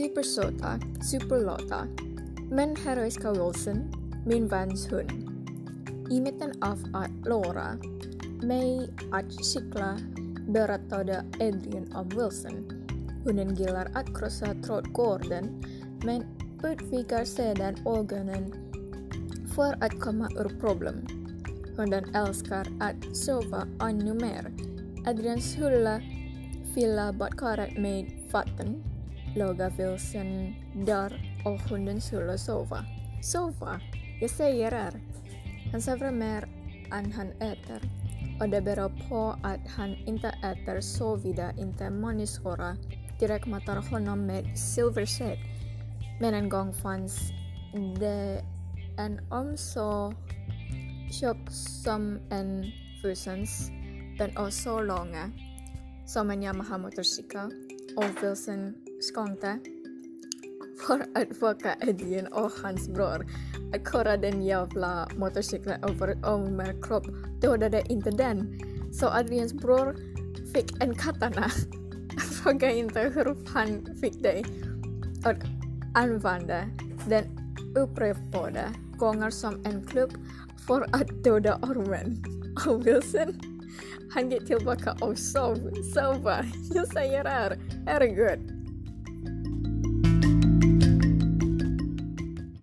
[0.00, 1.86] Hypersota, Superlota,
[2.50, 3.92] men heroiska Wilson,
[4.26, 5.10] min väns hund.
[6.10, 7.76] I mitten av att Laura,
[8.42, 9.98] mig att cykla,
[10.48, 12.86] berättade Adrian om Wilson.
[13.24, 15.64] Hunden gillar att krossa trådgården,
[16.04, 16.24] men
[16.64, 18.54] utvikar sedan ögonen
[19.54, 21.06] för att komma ur problem.
[21.76, 24.52] Hunden älskar att sova ännu mer.
[25.06, 26.00] Adrians hylla
[26.74, 28.82] fyller badkaret med vatten.
[29.36, 32.84] Låga vilsen där och hunden skulle sova.
[33.22, 33.80] Sova?
[34.20, 35.00] Jag säger er.
[35.72, 36.48] Han sover mer
[36.92, 37.80] än han äter.
[38.40, 42.76] Och det beror på att han inte äter såvida inte människorna
[43.20, 45.38] direkt matar honom med silverset.
[46.20, 47.20] Men en gång fanns
[48.00, 48.44] det
[48.98, 50.16] en omsorg
[51.10, 51.50] tjock
[51.84, 53.70] som en vilsens,
[54.18, 55.30] den och så långa
[56.06, 57.50] som en Yamaha motorcykel
[57.96, 59.58] och Wilson skånte
[60.86, 63.26] för att fucka Edvin och hans bror
[63.74, 67.06] att köra den jävla motorcykeln över med kropp
[67.40, 68.60] dödade inte den.
[68.92, 69.96] Så Edvins bror
[70.54, 71.48] fick en katana.
[72.42, 74.44] Fråga inte hur han fick det.
[75.26, 75.36] Och
[75.94, 76.68] använde
[77.08, 77.24] den
[77.76, 78.64] upprepade
[78.96, 80.10] gånger som en klubb
[80.66, 82.24] för att döda ormen.
[82.66, 83.40] Och Wilson,
[84.10, 85.56] han gick tillbaka och sov,
[85.94, 86.44] sova.
[86.74, 88.59] Jag säger er, herregud.